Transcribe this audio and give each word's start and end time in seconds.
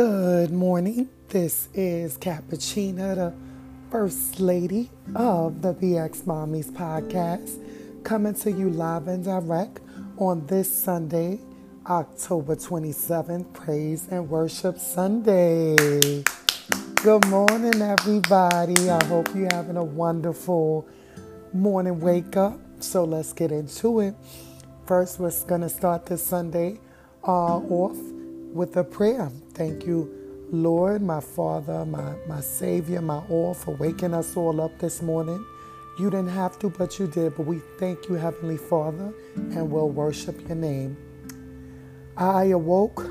Good 0.00 0.52
morning. 0.52 1.08
This 1.26 1.68
is 1.74 2.18
Cappuccina, 2.18 3.16
the 3.16 3.34
First 3.90 4.38
Lady 4.38 4.90
of 5.16 5.60
the 5.60 5.74
BX 5.74 6.22
Mommies 6.22 6.70
podcast, 6.70 7.58
coming 8.04 8.34
to 8.34 8.52
you 8.52 8.70
live 8.70 9.08
and 9.08 9.24
direct 9.24 9.80
on 10.18 10.46
this 10.46 10.72
Sunday, 10.72 11.40
October 11.84 12.54
27th, 12.54 13.52
Praise 13.52 14.06
and 14.08 14.30
Worship 14.30 14.78
Sunday. 14.78 16.22
Good 17.02 17.26
morning, 17.26 17.82
everybody. 17.82 18.88
I 18.88 19.04
hope 19.06 19.34
you're 19.34 19.48
having 19.50 19.76
a 19.76 19.82
wonderful 19.82 20.86
morning 21.52 21.98
wake 21.98 22.36
up. 22.36 22.60
So 22.78 23.02
let's 23.02 23.32
get 23.32 23.50
into 23.50 23.98
it. 23.98 24.14
First, 24.86 25.18
we're 25.18 25.32
going 25.48 25.62
to 25.62 25.68
start 25.68 26.06
this 26.06 26.24
Sunday 26.24 26.78
uh, 27.24 27.56
off 27.58 27.98
with 28.52 28.76
a 28.76 28.84
prayer. 28.84 29.30
Thank 29.54 29.86
you, 29.86 30.46
Lord, 30.50 31.02
my 31.02 31.20
Father, 31.20 31.84
my, 31.84 32.14
my 32.26 32.40
Savior, 32.40 33.02
my 33.02 33.18
all, 33.28 33.54
for 33.54 33.74
waking 33.76 34.14
us 34.14 34.36
all 34.36 34.60
up 34.60 34.78
this 34.78 35.02
morning. 35.02 35.44
You 35.98 36.10
didn't 36.10 36.30
have 36.30 36.58
to, 36.60 36.70
but 36.70 36.98
you 36.98 37.08
did. 37.08 37.36
But 37.36 37.46
we 37.46 37.60
thank 37.78 38.08
you, 38.08 38.14
Heavenly 38.14 38.56
Father, 38.56 39.12
and 39.34 39.70
we'll 39.70 39.90
worship 39.90 40.40
your 40.46 40.56
name. 40.56 40.96
I 42.16 42.44
awoke 42.46 43.04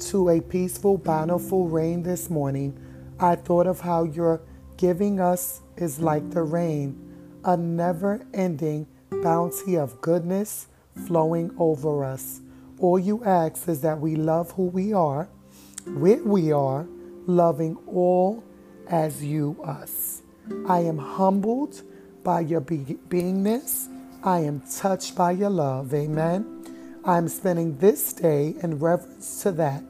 to 0.00 0.28
a 0.30 0.40
peaceful, 0.40 0.98
bountiful 0.98 1.68
rain 1.68 2.02
this 2.02 2.30
morning. 2.30 2.78
I 3.18 3.36
thought 3.36 3.66
of 3.66 3.80
how 3.80 4.04
your 4.04 4.40
giving 4.76 5.20
us 5.20 5.60
is 5.76 6.00
like 6.00 6.30
the 6.30 6.42
rain, 6.42 6.98
a 7.44 7.56
never 7.56 8.26
ending 8.32 8.86
bounty 9.22 9.76
of 9.76 10.00
goodness 10.00 10.68
flowing 11.06 11.54
over 11.58 12.04
us. 12.04 12.40
All 12.80 12.98
you 12.98 13.22
ask 13.24 13.68
is 13.68 13.82
that 13.82 14.00
we 14.00 14.16
love 14.16 14.52
who 14.52 14.64
we 14.66 14.94
are, 14.94 15.28
where 15.86 16.22
we 16.24 16.50
are, 16.50 16.86
loving 17.26 17.76
all 17.86 18.42
as 18.88 19.22
you 19.22 19.60
us. 19.62 20.22
I 20.66 20.80
am 20.80 20.96
humbled 20.96 21.82
by 22.24 22.40
your 22.40 22.60
be- 22.60 22.98
beingness. 23.08 23.88
I 24.22 24.40
am 24.40 24.62
touched 24.62 25.14
by 25.14 25.32
your 25.32 25.50
love. 25.50 25.92
Amen. 25.92 27.00
I'm 27.04 27.28
spending 27.28 27.76
this 27.78 28.14
day 28.14 28.54
in 28.62 28.78
reverence 28.78 29.42
to 29.42 29.52
that. 29.52 29.82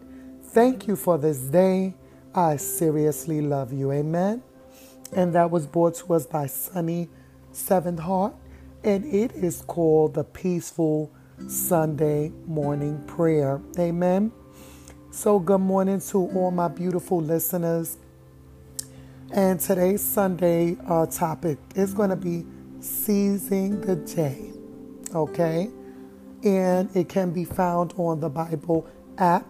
Thank 0.43 0.89
you 0.89 0.97
for 0.97 1.17
this 1.17 1.39
day. 1.39 1.95
I 2.35 2.57
seriously 2.57 3.41
love 3.41 3.73
you. 3.73 3.93
Amen. 3.93 4.43
And 5.13 5.33
that 5.35 5.51
was 5.51 5.67
brought 5.67 5.95
to 5.97 6.15
us 6.15 6.27
by 6.27 6.47
Sunny 6.47 7.09
Seventh 7.53 8.01
Heart, 8.01 8.35
and 8.85 9.05
it 9.05 9.33
is 9.33 9.63
called 9.63 10.15
the 10.15 10.25
Peaceful 10.25 11.13
Sunday 11.49 12.33
morning 12.47 13.03
prayer. 13.07 13.61
Amen. 13.79 14.33
So, 15.11 15.39
good 15.39 15.61
morning 15.61 16.01
to 16.01 16.19
all 16.19 16.51
my 16.51 16.69
beautiful 16.69 17.21
listeners. 17.21 17.99
And 19.33 19.61
today's 19.61 20.03
Sunday 20.03 20.77
uh, 20.89 21.07
topic 21.07 21.59
is 21.75 21.95
going 21.95 22.11
to 22.11 22.17
be 22.17 22.47
seizing 22.81 23.81
the 23.81 23.97
day. 23.97 24.53
Okay. 25.15 25.71
And 26.45 26.95
it 26.97 27.09
can 27.09 27.31
be 27.33 27.45
found 27.45 27.95
on 27.97 28.21
the 28.21 28.29
Bible 28.31 28.89
app. 29.19 29.47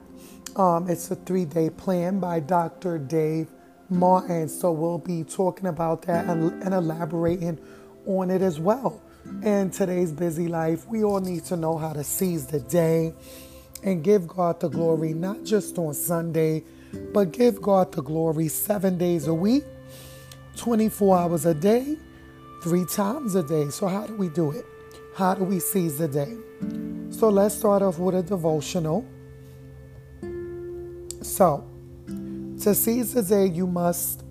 Um, 0.56 0.88
it's 0.88 1.10
a 1.10 1.16
three 1.16 1.44
day 1.44 1.70
plan 1.70 2.20
by 2.20 2.40
Dr. 2.40 2.98
Dave 2.98 3.48
Martin. 3.90 4.48
So, 4.48 4.72
we'll 4.72 4.98
be 4.98 5.24
talking 5.24 5.66
about 5.66 6.02
that 6.02 6.26
and, 6.26 6.62
and 6.62 6.74
elaborating 6.74 7.58
on 8.06 8.30
it 8.30 8.42
as 8.42 8.60
well 8.60 9.02
in 9.42 9.70
today's 9.70 10.12
busy 10.12 10.48
life, 10.48 10.86
we 10.86 11.04
all 11.04 11.20
need 11.20 11.44
to 11.46 11.56
know 11.56 11.76
how 11.78 11.92
to 11.92 12.04
seize 12.04 12.46
the 12.46 12.60
day 12.60 13.14
and 13.82 14.04
give 14.04 14.26
God 14.26 14.60
the 14.60 14.68
glory, 14.68 15.14
not 15.14 15.44
just 15.44 15.78
on 15.78 15.94
Sunday, 15.94 16.64
but 17.12 17.32
give 17.32 17.62
God 17.62 17.92
the 17.92 18.02
glory 18.02 18.48
seven 18.48 18.98
days 18.98 19.26
a 19.26 19.34
week, 19.34 19.64
24 20.56 21.18
hours 21.18 21.46
a 21.46 21.54
day, 21.54 21.96
three 22.62 22.84
times 22.84 23.34
a 23.34 23.42
day. 23.42 23.70
So, 23.70 23.86
how 23.86 24.06
do 24.06 24.14
we 24.14 24.28
do 24.28 24.50
it? 24.50 24.66
How 25.16 25.34
do 25.34 25.44
we 25.44 25.60
seize 25.60 25.98
the 25.98 26.08
day? 26.08 26.36
So, 27.10 27.28
let's 27.28 27.54
start 27.54 27.82
off 27.82 27.98
with 27.98 28.14
a 28.14 28.22
devotional. 28.22 29.06
So, 31.22 31.66
to 32.06 32.74
seize 32.74 33.14
the 33.14 33.22
day, 33.22 33.46
you 33.46 33.66
must 33.66 34.24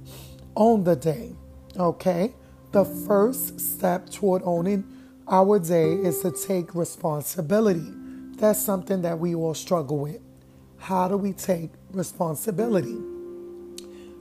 own 0.55 0.83
the 0.83 0.95
day, 0.95 1.35
okay? 1.77 2.33
The 2.71 2.85
first 2.85 3.59
step 3.59 4.11
toward 4.11 4.43
owning 4.45 4.83
our 5.27 5.57
day 5.57 5.93
is 5.93 6.21
to 6.21 6.31
take 6.31 6.75
responsibility. 6.75 7.91
That's 8.37 8.59
something 8.59 9.01
that 9.01 9.17
we 9.17 9.33
all 9.33 9.55
struggle 9.55 9.97
with. 9.97 10.19
How 10.77 11.07
do 11.07 11.17
we 11.17 11.33
take 11.33 11.71
responsibility? 11.91 12.95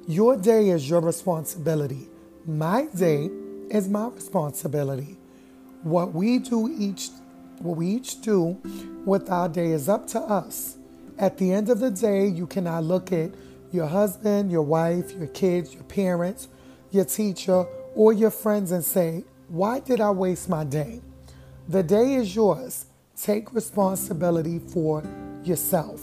Your 0.07 0.35
day 0.35 0.71
is 0.71 0.89
your 0.89 1.01
responsibility. 1.03 2.09
My 2.47 2.87
day 2.97 3.29
is 3.69 3.87
my 3.87 4.09
responsibility. 4.09 5.19
What 5.83 6.15
we 6.15 6.39
do 6.39 6.75
each 6.79 7.11
what 7.61 7.77
we 7.77 7.89
each 7.89 8.23
do 8.23 8.57
with 9.05 9.29
our 9.31 9.49
day 9.49 9.73
is 9.73 9.89
up 9.89 10.07
to 10.09 10.21
us. 10.21 10.79
At 11.19 11.37
the 11.37 11.53
end 11.53 11.69
of 11.69 11.81
the 11.81 11.91
day, 11.91 12.27
you 12.27 12.47
cannot 12.47 12.85
look 12.85 13.13
at 13.13 13.33
your 13.73 13.87
husband, 13.89 14.51
your 14.51 14.63
wife, 14.63 15.13
your 15.13 15.27
kids, 15.27 15.75
your 15.75 15.83
parents, 15.83 16.49
your 16.93 17.05
teacher, 17.05 17.67
or 17.99 18.13
your 18.13 18.31
friends 18.31 18.71
and 18.71 18.85
say, 18.85 19.25
Why 19.49 19.81
did 19.81 20.01
I 20.01 20.13
waste 20.13 20.49
my 20.49 20.63
day? 20.63 21.03
The 21.69 21.83
day 21.83 22.15
is 22.15 22.35
yours. 22.35 22.87
Take 23.21 23.53
responsibility 23.53 24.61
for 24.61 25.03
yourself. 25.43 26.01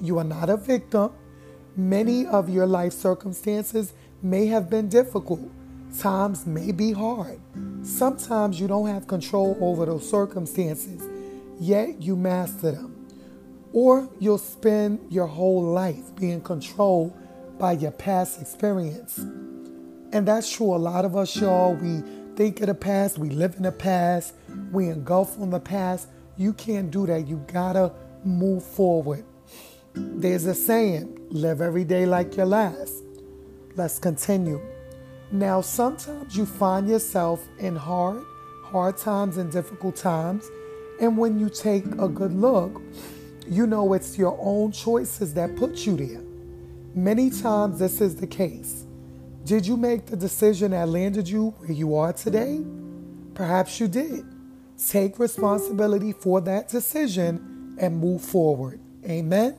You 0.00 0.18
are 0.18 0.24
not 0.24 0.50
a 0.50 0.56
victim. 0.56 1.12
Many 1.76 2.26
of 2.26 2.50
your 2.50 2.66
life 2.66 2.92
circumstances 2.92 3.92
may 4.20 4.46
have 4.46 4.68
been 4.68 4.88
difficult. 4.88 5.48
Times 6.00 6.46
may 6.46 6.72
be 6.72 6.90
hard. 6.90 7.38
Sometimes 7.82 8.58
you 8.58 8.66
don't 8.66 8.88
have 8.88 9.06
control 9.06 9.56
over 9.60 9.86
those 9.86 10.10
circumstances, 10.10 11.00
yet 11.60 12.02
you 12.02 12.16
master 12.16 12.72
them. 12.72 13.06
Or 13.72 14.10
you'll 14.18 14.38
spend 14.38 14.98
your 15.12 15.28
whole 15.28 15.62
life 15.62 16.12
being 16.16 16.40
controlled 16.40 17.16
by 17.56 17.72
your 17.72 17.92
past 17.92 18.40
experience. 18.40 19.20
And 20.12 20.26
that's 20.26 20.50
true. 20.50 20.74
A 20.74 20.76
lot 20.76 21.04
of 21.04 21.16
us, 21.16 21.36
y'all, 21.36 21.74
we 21.74 22.02
think 22.34 22.60
of 22.60 22.66
the 22.66 22.74
past, 22.74 23.18
we 23.18 23.30
live 23.30 23.54
in 23.56 23.62
the 23.62 23.72
past, 23.72 24.34
we 24.72 24.88
engulf 24.88 25.36
in 25.38 25.50
the 25.50 25.60
past. 25.60 26.08
You 26.36 26.52
can't 26.54 26.90
do 26.90 27.06
that. 27.06 27.28
You 27.28 27.44
gotta 27.52 27.92
move 28.24 28.64
forward. 28.64 29.24
There's 29.94 30.46
a 30.46 30.54
saying 30.54 31.26
live 31.30 31.60
every 31.60 31.84
day 31.84 32.06
like 32.06 32.36
your 32.36 32.46
last. 32.46 33.04
Let's 33.76 33.98
continue. 33.98 34.60
Now, 35.32 35.60
sometimes 35.60 36.36
you 36.36 36.46
find 36.46 36.88
yourself 36.88 37.46
in 37.58 37.76
hard, 37.76 38.22
hard 38.64 38.96
times 38.96 39.36
and 39.36 39.50
difficult 39.52 39.96
times. 39.96 40.48
And 41.00 41.16
when 41.16 41.38
you 41.38 41.48
take 41.48 41.84
a 41.98 42.08
good 42.08 42.32
look, 42.32 42.80
you 43.46 43.66
know 43.66 43.92
it's 43.92 44.18
your 44.18 44.36
own 44.40 44.72
choices 44.72 45.34
that 45.34 45.56
put 45.56 45.86
you 45.86 45.96
there. 45.96 46.22
Many 46.94 47.30
times 47.30 47.78
this 47.78 48.00
is 48.00 48.16
the 48.16 48.26
case. 48.26 48.86
Did 49.44 49.66
you 49.66 49.76
make 49.76 50.06
the 50.06 50.16
decision 50.16 50.72
that 50.72 50.88
landed 50.88 51.28
you 51.28 51.50
where 51.58 51.72
you 51.72 51.96
are 51.96 52.12
today? 52.12 52.60
Perhaps 53.34 53.80
you 53.80 53.88
did. 53.88 54.24
Take 54.88 55.18
responsibility 55.18 56.12
for 56.12 56.40
that 56.42 56.68
decision 56.68 57.76
and 57.78 57.98
move 57.98 58.22
forward. 58.22 58.80
Amen. 59.04 59.56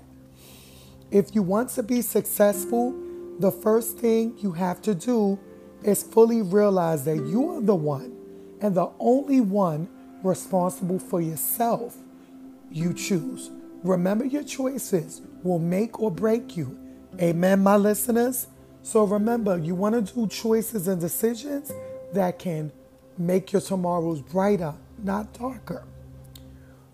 If 1.10 1.36
you 1.36 1.44
want 1.44 1.70
to 1.72 1.84
be 1.84 2.02
successful, 2.02 2.96
the 3.40 3.52
first 3.52 3.98
thing 3.98 4.36
you 4.38 4.52
have 4.52 4.82
to 4.84 4.94
do 4.96 5.40
is 5.84 6.04
fully 6.04 6.42
realize 6.42 7.04
that 7.06 7.18
you 7.18 7.52
are 7.52 7.62
the 7.62 7.76
one 7.76 8.16
and 8.62 8.76
the 8.76 8.90
only 9.00 9.42
one 9.42 9.90
responsible 10.24 11.00
for 11.00 11.20
yourself. 11.20 11.98
You 12.70 12.94
choose. 12.94 13.50
Remember, 13.84 14.26
your 14.26 14.44
choices 14.44 15.22
will 15.44 15.60
make 15.60 16.00
or 16.00 16.12
break 16.12 16.56
you. 16.56 16.78
Amen, 17.20 17.62
my 17.62 17.76
listeners. 17.76 18.48
So 18.84 19.04
remember, 19.04 19.58
you 19.58 19.76
want 19.76 20.08
to 20.08 20.14
do 20.14 20.28
choices 20.28 20.88
and 20.88 21.00
decisions 21.00 21.72
that 22.14 22.40
can 22.40 22.72
make 23.18 23.54
your 23.54 23.62
tomorrows 23.62 24.22
brighter, 24.22 24.74
not 25.04 25.34
darker. 25.34 25.86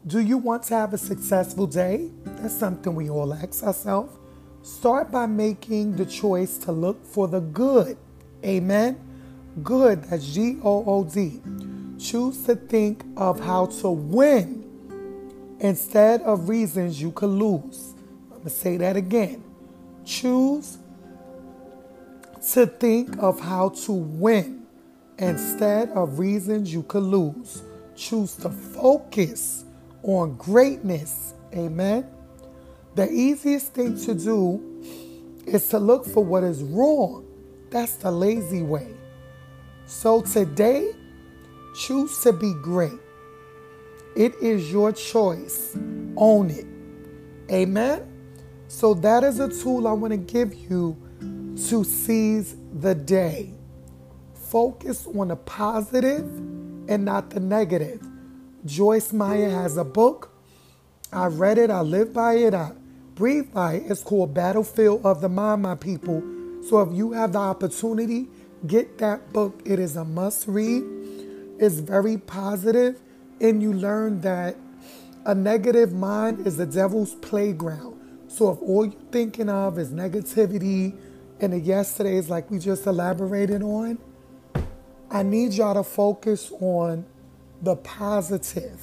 Do 0.05 0.19
you 0.19 0.37
want 0.37 0.63
to 0.63 0.75
have 0.75 0.93
a 0.93 0.97
successful 0.97 1.67
day? 1.67 2.09
That's 2.25 2.53
something 2.53 2.93
we 2.93 3.09
all 3.09 3.33
ask 3.33 3.63
ourselves. 3.63 4.13
Start 4.61 5.11
by 5.11 5.25
making 5.25 5.95
the 5.95 6.05
choice 6.05 6.57
to 6.59 6.71
look 6.71 7.05
for 7.05 7.27
the 7.27 7.39
good. 7.39 7.97
Amen. 8.43 8.99
Good, 9.63 10.03
that's 10.03 10.33
G 10.33 10.59
O 10.63 10.83
O 10.85 11.03
D. 11.03 11.41
Choose 11.99 12.45
to 12.45 12.55
think 12.55 13.03
of 13.15 13.39
how 13.39 13.67
to 13.81 13.89
win 13.89 14.65
instead 15.59 16.21
of 16.21 16.47
reasons 16.47 17.01
you 17.01 17.11
could 17.11 17.29
lose. 17.29 17.95
I'm 18.25 18.29
going 18.29 18.43
to 18.43 18.49
say 18.49 18.77
that 18.77 18.95
again. 18.95 19.43
Choose 20.05 20.77
to 22.53 22.65
think 22.65 23.17
of 23.17 23.39
how 23.39 23.69
to 23.69 23.91
win 23.91 24.65
instead 25.17 25.89
of 25.89 26.19
reasons 26.19 26.73
you 26.73 26.83
could 26.83 27.03
lose. 27.03 27.63
Choose 27.95 28.35
to 28.37 28.49
focus 28.49 29.65
on 30.03 30.35
greatness. 30.37 31.33
Amen. 31.53 32.05
The 32.95 33.11
easiest 33.11 33.73
thing 33.73 33.97
to 34.05 34.13
do 34.13 34.83
is 35.45 35.69
to 35.69 35.79
look 35.79 36.05
for 36.05 36.23
what 36.23 36.43
is 36.43 36.63
wrong. 36.63 37.25
That's 37.69 37.95
the 37.95 38.11
lazy 38.11 38.61
way. 38.61 38.93
So 39.85 40.21
today, 40.21 40.91
choose 41.75 42.19
to 42.21 42.33
be 42.33 42.53
great. 42.61 42.99
It 44.15 44.35
is 44.41 44.71
your 44.71 44.91
choice. 44.91 45.75
Own 46.17 46.49
it. 46.49 46.65
Amen. 47.51 48.11
So 48.67 48.93
that 48.95 49.23
is 49.23 49.39
a 49.39 49.47
tool 49.47 49.87
I 49.87 49.93
want 49.93 50.11
to 50.11 50.17
give 50.17 50.53
you 50.53 50.97
to 51.65 51.83
seize 51.83 52.55
the 52.71 52.93
day. 52.93 53.51
Focus 54.33 55.07
on 55.07 55.29
the 55.29 55.35
positive 55.35 56.25
and 56.87 57.03
not 57.03 57.31
the 57.31 57.39
negative. 57.39 58.01
Joyce 58.65 59.11
Meyer 59.11 59.49
has 59.49 59.77
a 59.77 59.83
book. 59.83 60.31
I 61.11 61.25
read 61.27 61.57
it, 61.57 61.71
I 61.71 61.81
live 61.81 62.13
by 62.13 62.35
it, 62.35 62.53
I 62.53 62.73
breathe 63.15 63.53
by 63.53 63.75
it. 63.75 63.91
It's 63.91 64.03
called 64.03 64.33
Battlefield 64.33 65.05
of 65.05 65.21
the 65.21 65.29
Mind, 65.29 65.63
my 65.63 65.75
people. 65.75 66.21
So 66.67 66.81
if 66.81 66.95
you 66.95 67.13
have 67.13 67.33
the 67.33 67.39
opportunity, 67.39 68.27
get 68.65 68.97
that 68.99 69.33
book. 69.33 69.61
It 69.65 69.79
is 69.79 69.95
a 69.95 70.05
must 70.05 70.47
read. 70.47 70.83
It's 71.59 71.79
very 71.79 72.17
positive, 72.17 73.01
and 73.41 73.61
you 73.61 73.73
learn 73.73 74.21
that 74.21 74.55
a 75.25 75.33
negative 75.33 75.91
mind 75.93 76.45
is 76.45 76.57
the 76.57 76.65
devil's 76.65 77.15
playground. 77.15 77.95
So 78.27 78.51
if 78.51 78.61
all 78.61 78.85
you're 78.85 78.93
thinking 79.11 79.49
of 79.49 79.79
is 79.79 79.89
negativity 79.91 80.95
and 81.39 81.53
the 81.53 81.59
yesterdays, 81.59 82.29
like 82.29 82.49
we 82.49 82.59
just 82.59 82.85
elaborated 82.87 83.61
on, 83.61 83.99
I 85.09 85.23
need 85.23 85.53
y'all 85.53 85.73
to 85.73 85.83
focus 85.83 86.51
on 86.59 87.05
the 87.61 87.75
positive. 87.77 88.81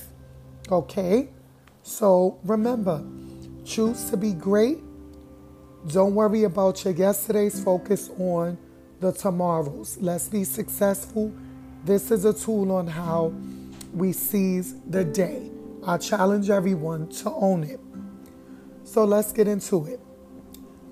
Okay? 0.70 1.28
So 1.82 2.38
remember, 2.44 3.04
choose 3.64 4.10
to 4.10 4.16
be 4.16 4.32
great. 4.32 4.78
Don't 5.88 6.14
worry 6.14 6.44
about 6.44 6.84
your 6.84 6.94
yesterdays. 6.94 7.62
Focus 7.62 8.10
on 8.18 8.56
the 9.00 9.12
tomorrows. 9.12 9.98
Let's 10.00 10.28
be 10.28 10.44
successful. 10.44 11.32
This 11.84 12.10
is 12.10 12.24
a 12.24 12.32
tool 12.32 12.72
on 12.72 12.86
how 12.86 13.34
we 13.92 14.12
seize 14.12 14.74
the 14.88 15.04
day. 15.04 15.50
I 15.86 15.98
challenge 15.98 16.48
everyone 16.48 17.08
to 17.08 17.30
own 17.30 17.64
it. 17.64 17.80
So 18.84 19.04
let's 19.04 19.32
get 19.32 19.46
into 19.46 19.86
it. 19.86 20.00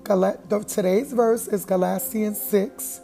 Today's 0.05 1.13
verse 1.13 1.47
is 1.47 1.63
Galatians 1.63 2.41
6. 2.41 3.01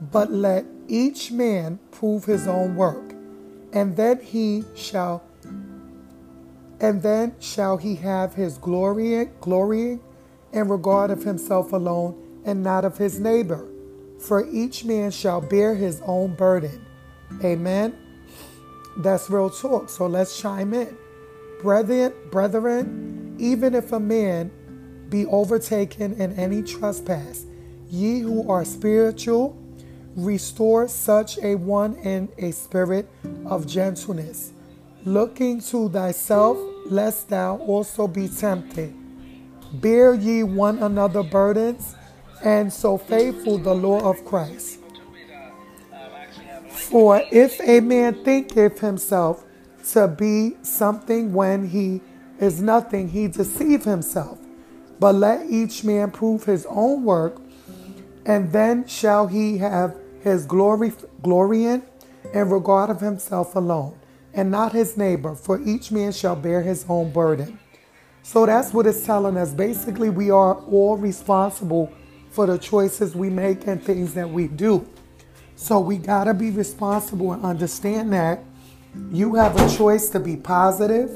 But 0.00 0.32
let 0.32 0.64
each 0.88 1.30
man 1.30 1.78
prove 1.90 2.24
his 2.24 2.48
own 2.48 2.76
work, 2.76 3.12
and 3.72 3.94
then 3.96 4.20
he 4.20 4.64
shall 4.74 5.22
and 6.80 7.02
then 7.02 7.34
shall 7.40 7.76
he 7.76 7.96
have 7.96 8.32
his 8.32 8.56
glorying, 8.56 9.30
glorying 9.42 10.00
in 10.52 10.68
regard 10.68 11.10
of 11.10 11.22
himself 11.22 11.74
alone 11.74 12.42
and 12.46 12.62
not 12.62 12.86
of 12.86 12.96
his 12.96 13.20
neighbor. 13.20 13.68
For 14.18 14.48
each 14.48 14.84
man 14.86 15.10
shall 15.10 15.42
bear 15.42 15.74
his 15.74 16.00
own 16.06 16.34
burden. 16.36 16.86
Amen. 17.44 17.94
That's 18.96 19.28
real 19.28 19.50
talk. 19.50 19.90
So 19.90 20.06
let's 20.06 20.40
chime 20.40 20.72
in. 20.72 20.96
Brethren, 21.60 22.14
brethren, 22.30 23.36
even 23.38 23.74
if 23.74 23.92
a 23.92 24.00
man 24.00 24.50
be 25.10 25.26
overtaken 25.26 26.14
in 26.14 26.32
any 26.38 26.62
trespass, 26.62 27.44
ye 27.90 28.20
who 28.20 28.48
are 28.48 28.64
spiritual, 28.64 29.56
restore 30.16 30.88
such 30.88 31.38
a 31.38 31.54
one 31.56 31.96
in 31.96 32.28
a 32.38 32.50
spirit 32.52 33.08
of 33.46 33.66
gentleness, 33.66 34.52
looking 35.04 35.60
to 35.60 35.88
thyself, 35.88 36.58
lest 36.86 37.28
thou 37.28 37.58
also 37.58 38.06
be 38.06 38.28
tempted. 38.28 38.94
Bear 39.74 40.14
ye 40.14 40.42
one 40.42 40.78
another 40.78 41.22
burdens, 41.22 41.94
and 42.42 42.72
so 42.72 42.96
faithful 42.98 43.58
the 43.58 43.74
law 43.74 44.00
of 44.00 44.24
Christ. 44.24 44.78
For 46.70 47.22
if 47.30 47.60
a 47.60 47.80
man 47.80 48.24
thinketh 48.24 48.80
himself 48.80 49.44
to 49.92 50.08
be 50.08 50.56
something 50.62 51.32
when 51.32 51.68
he 51.68 52.00
is 52.40 52.60
nothing, 52.60 53.08
he 53.08 53.28
deceive 53.28 53.84
himself. 53.84 54.39
But 55.00 55.14
let 55.14 55.50
each 55.50 55.82
man 55.82 56.10
prove 56.10 56.44
his 56.44 56.66
own 56.68 57.04
work, 57.04 57.40
and 58.26 58.52
then 58.52 58.86
shall 58.86 59.26
he 59.26 59.58
have 59.58 59.96
his 60.22 60.44
glory 60.44 60.92
glorying 61.22 61.82
in 62.34 62.50
regard 62.50 62.90
of 62.90 63.00
himself 63.00 63.56
alone, 63.56 63.98
and 64.34 64.50
not 64.50 64.72
his 64.72 64.98
neighbor, 64.98 65.34
for 65.34 65.58
each 65.62 65.90
man 65.90 66.12
shall 66.12 66.36
bear 66.36 66.62
his 66.62 66.84
own 66.86 67.10
burden. 67.10 67.58
So 68.22 68.44
that's 68.44 68.74
what 68.74 68.86
it's 68.86 69.04
telling 69.04 69.38
us. 69.38 69.52
Basically, 69.52 70.10
we 70.10 70.30
are 70.30 70.54
all 70.54 70.98
responsible 70.98 71.90
for 72.30 72.46
the 72.46 72.58
choices 72.58 73.14
we 73.16 73.30
make 73.30 73.66
and 73.66 73.82
things 73.82 74.12
that 74.14 74.28
we 74.28 74.48
do. 74.48 74.86
So 75.56 75.80
we 75.80 75.96
gotta 75.96 76.34
be 76.34 76.50
responsible 76.50 77.32
and 77.32 77.44
understand 77.44 78.12
that 78.12 78.44
you 79.10 79.34
have 79.36 79.56
a 79.58 79.76
choice 79.76 80.10
to 80.10 80.20
be 80.20 80.36
positive 80.36 81.10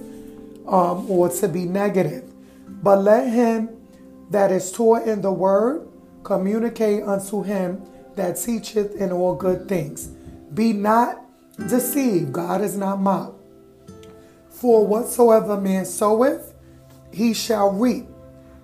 um, 0.67 1.11
or 1.11 1.29
to 1.29 1.49
be 1.49 1.67
negative. 1.67 2.34
But 2.85 3.03
let 3.03 3.33
him 3.33 3.71
that 4.29 4.53
is 4.53 4.71
taught 4.71 5.09
in 5.09 5.23
the 5.23 5.33
word 5.33 5.89
communicate 6.23 7.03
unto 7.03 7.43
him 7.43 7.83
that 8.15 8.35
teacheth 8.35 8.95
in 8.97 9.11
all 9.11 9.35
good 9.35 9.67
things. 9.67 10.09
Be 10.53 10.75
not 10.75 11.25
deceived, 11.67 12.35
God 12.35 12.61
is 12.61 12.77
not 12.77 13.01
mocked. 13.01 13.41
For 14.51 14.87
whatsoever 14.87 15.59
man 15.59 15.87
soweth, 15.87 16.53
he 17.11 17.33
shall 17.33 17.71
reap. 17.71 18.07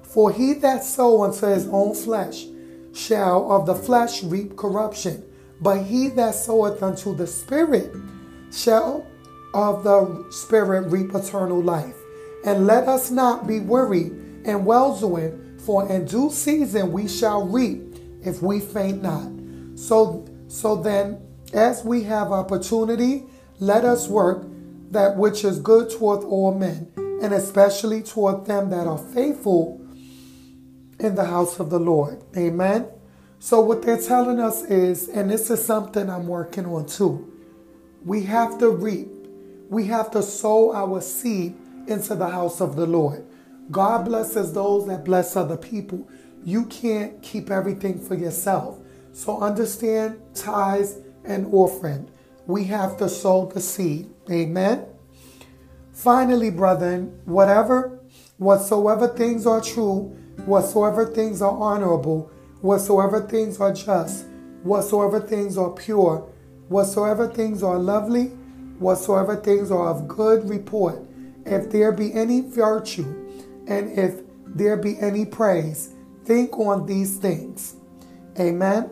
For 0.02 0.30
he 0.30 0.52
that 0.52 0.84
sow 0.84 1.22
unto 1.22 1.46
his 1.46 1.66
own 1.68 1.94
flesh 1.94 2.44
shall 2.92 3.50
of 3.50 3.64
the 3.64 3.74
flesh 3.74 4.22
reap 4.22 4.54
corruption, 4.54 5.24
but 5.62 5.84
he 5.84 6.08
that 6.08 6.34
soweth 6.34 6.82
unto 6.82 7.16
the 7.16 7.26
Spirit 7.26 7.90
shall 8.52 9.06
of 9.54 9.82
the 9.82 10.26
Spirit 10.30 10.90
reap 10.90 11.14
eternal 11.14 11.62
life. 11.62 11.99
And 12.44 12.66
let 12.66 12.88
us 12.88 13.10
not 13.10 13.46
be 13.46 13.60
weary 13.60 14.10
and 14.44 14.64
well 14.64 14.98
doing, 14.98 15.58
for 15.58 15.90
in 15.90 16.06
due 16.06 16.30
season 16.30 16.92
we 16.92 17.08
shall 17.08 17.46
reap 17.46 17.96
if 18.22 18.42
we 18.42 18.60
faint 18.60 19.02
not. 19.02 19.30
So, 19.78 20.26
so 20.48 20.76
then, 20.76 21.20
as 21.52 21.84
we 21.84 22.02
have 22.04 22.32
opportunity, 22.32 23.24
let 23.58 23.84
us 23.84 24.08
work 24.08 24.46
that 24.90 25.16
which 25.16 25.44
is 25.44 25.58
good 25.58 25.90
toward 25.90 26.24
all 26.24 26.54
men, 26.54 26.90
and 26.96 27.32
especially 27.32 28.02
toward 28.02 28.46
them 28.46 28.70
that 28.70 28.86
are 28.86 28.98
faithful 28.98 29.80
in 30.98 31.14
the 31.14 31.24
house 31.24 31.60
of 31.60 31.70
the 31.70 31.80
Lord. 31.80 32.22
Amen. 32.36 32.88
So, 33.38 33.60
what 33.60 33.82
they're 33.82 34.00
telling 34.00 34.40
us 34.40 34.62
is, 34.64 35.08
and 35.08 35.30
this 35.30 35.50
is 35.50 35.64
something 35.64 36.10
I'm 36.10 36.26
working 36.26 36.66
on 36.66 36.86
too, 36.86 37.32
we 38.04 38.22
have 38.24 38.58
to 38.58 38.70
reap 38.70 39.08
we 39.70 39.86
have 39.86 40.10
to 40.10 40.22
sow 40.22 40.74
our 40.74 41.00
seed 41.00 41.54
into 41.86 42.14
the 42.14 42.28
house 42.28 42.60
of 42.60 42.76
the 42.76 42.86
Lord. 42.86 43.24
God 43.70 44.04
blesses 44.04 44.52
those 44.52 44.86
that 44.86 45.04
bless 45.04 45.36
other 45.36 45.56
people. 45.56 46.08
You 46.44 46.66
can't 46.66 47.22
keep 47.22 47.50
everything 47.50 48.00
for 48.00 48.14
yourself. 48.14 48.78
So 49.12 49.40
understand 49.40 50.20
tithes 50.34 50.98
and 51.24 51.52
offering. 51.52 52.10
We 52.46 52.64
have 52.64 52.96
to 52.98 53.08
sow 53.08 53.46
the 53.46 53.60
seed. 53.60 54.10
Amen. 54.30 54.86
Finally, 55.92 56.50
brethren, 56.50 57.20
whatever, 57.26 58.00
whatsoever 58.38 59.08
things 59.08 59.46
are 59.46 59.60
true, 59.60 60.16
whatsoever 60.46 61.06
things 61.06 61.42
are 61.42 61.52
honorable, 61.52 62.30
whatsoever 62.62 63.20
things 63.20 63.60
are 63.60 63.72
just, 63.72 64.24
whatsoever 64.62 65.20
things 65.20 65.58
are 65.58 65.70
pure, 65.70 66.26
whatsoever 66.68 67.28
things 67.28 67.62
are 67.62 67.78
lovely, 67.78 68.26
whatsoever 68.78 69.36
things 69.36 69.70
are 69.70 69.88
of 69.88 70.08
good 70.08 70.48
report, 70.48 70.98
if 71.46 71.70
there 71.70 71.92
be 71.92 72.12
any 72.12 72.40
virtue, 72.40 73.04
and 73.66 73.98
if 73.98 74.20
there 74.46 74.76
be 74.76 74.98
any 74.98 75.24
praise, 75.24 75.94
think 76.24 76.58
on 76.58 76.86
these 76.86 77.18
things. 77.18 77.76
Amen. 78.38 78.90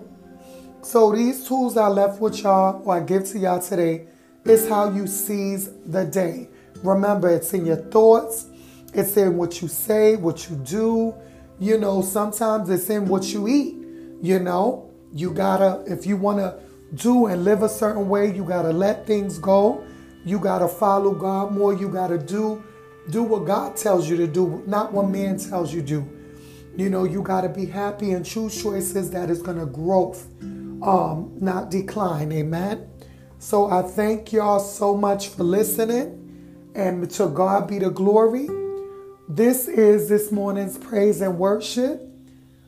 So 0.83 1.13
these 1.13 1.47
tools 1.47 1.77
I 1.77 1.89
left 1.89 2.21
with 2.21 2.43
y'all, 2.43 2.83
or 2.85 2.97
I 2.97 3.01
give 3.01 3.25
to 3.31 3.39
y'all 3.39 3.61
today, 3.61 4.07
is 4.45 4.69
how 4.69 4.91
you 4.91 5.07
seize 5.07 5.71
the 5.87 6.05
day. 6.05 6.49
Remember, 6.83 7.29
it's 7.29 7.53
in 7.53 7.67
your 7.67 7.77
thoughts, 7.77 8.47
it's 8.95 9.17
in 9.17 9.37
what 9.37 9.61
you 9.61 9.69
say, 9.69 10.17
what 10.17 10.49
you 10.49 10.57
do. 10.57 11.15
You 11.59 11.79
know, 11.79 12.03
sometimes 12.03 12.71
it's 12.71 12.89
in 12.89 13.09
what 13.09 13.25
you 13.25 13.49
eat. 13.49 13.77
You 14.23 14.39
know, 14.39 14.91
you 15.13 15.33
gotta, 15.33 15.83
if 15.87 16.07
you 16.07 16.17
wanna 16.17 16.59
do 16.95 17.27
and 17.27 17.45
live 17.45 17.63
a 17.63 17.69
certain 17.69 18.09
way. 18.09 18.35
You 18.35 18.45
got 18.45 18.63
to 18.63 18.73
let 18.73 19.07
things 19.07 19.39
go. 19.39 19.85
You 20.25 20.39
got 20.39 20.59
to 20.59 20.69
follow 20.69 21.13
God 21.13 21.53
more. 21.53 21.75
You 21.75 21.89
got 21.89 22.09
to 22.09 22.19
do 22.19 22.63
do 23.11 23.23
what 23.23 23.47
God 23.47 23.77
tells 23.77 24.09
you 24.09 24.17
to 24.19 24.27
do, 24.27 24.63
not 24.67 24.93
what 24.93 25.09
man 25.09 25.39
tells 25.39 25.73
you 25.73 25.81
to 25.81 25.87
do. 25.87 26.19
You 26.77 26.91
know, 26.91 27.05
you 27.05 27.23
got 27.23 27.41
to 27.41 27.49
be 27.49 27.67
happy 27.67 28.13
and 28.13 28.25
choose 28.25 28.61
choices 28.63 29.11
that 29.11 29.31
is 29.31 29.43
going 29.43 29.59
to 29.59 29.67
growth, 29.67 30.27
um, 30.43 31.33
not 31.41 31.71
decline. 31.71 32.31
Amen. 32.33 32.89
So 33.39 33.71
I 33.71 33.83
thank 33.83 34.33
y'all 34.33 34.61
so 34.61 34.97
much 34.97 35.29
for 35.29 35.43
listening, 35.43 36.73
and 36.75 37.11
to 37.13 37.29
God 37.29 37.69
be 37.69 37.79
the 37.79 37.91
glory. 37.91 38.49
This 39.29 39.69
is 39.69 40.09
this 40.09 40.31
morning's 40.31 40.79
praise 40.79 41.21
and 41.21 41.39
worship. 41.39 42.03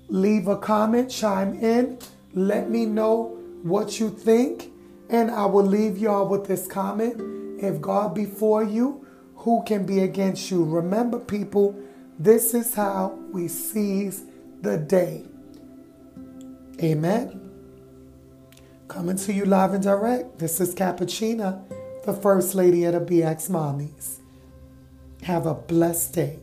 Leave 0.09 0.49
a 0.49 0.57
comment, 0.57 1.11
chime 1.11 1.54
in, 1.54 1.99
let 2.35 2.69
me 2.69 2.85
know 2.85 3.38
what 3.62 4.00
you 4.00 4.11
think, 4.11 4.73
and 5.09 5.30
I 5.30 5.47
will 5.47 5.64
leave 5.64 5.99
y'all 5.99 6.26
with 6.28 6.47
this 6.47 6.66
comment. 6.66 7.39
If 7.60 7.80
God 7.80 8.14
be 8.14 8.24
for 8.24 8.64
you, 8.64 9.06
who 9.36 9.62
can 9.64 9.84
be 9.84 10.00
against 10.00 10.50
you? 10.50 10.64
Remember, 10.64 11.18
people, 11.18 11.78
this 12.18 12.54
is 12.54 12.74
how 12.74 13.18
we 13.32 13.48
seize 13.48 14.24
the 14.62 14.78
day. 14.78 15.24
Amen. 16.82 17.50
Coming 18.88 19.16
to 19.16 19.32
you 19.32 19.44
live 19.44 19.74
and 19.74 19.82
direct. 19.82 20.38
This 20.38 20.58
is 20.58 20.74
Cappuccina, 20.74 21.62
the 22.04 22.14
First 22.14 22.54
Lady 22.54 22.84
of 22.84 22.94
the 22.94 23.00
BX 23.00 23.50
Mommies. 23.50 24.20
Have 25.22 25.44
a 25.44 25.54
blessed 25.54 26.14
day. 26.14 26.38